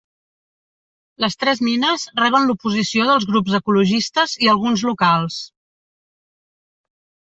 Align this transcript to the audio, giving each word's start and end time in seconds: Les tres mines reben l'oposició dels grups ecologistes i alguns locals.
Les 1.25 1.37
tres 1.43 1.61
mines 1.67 2.07
reben 2.23 2.49
l'oposició 2.53 3.07
dels 3.11 3.29
grups 3.35 3.61
ecologistes 3.63 4.37
i 4.47 4.53
alguns 4.57 4.89
locals. 4.93 5.43